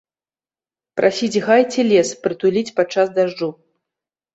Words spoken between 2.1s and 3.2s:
прытуліць падчас